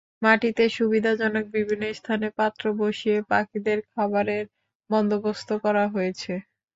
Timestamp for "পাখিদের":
3.29-3.79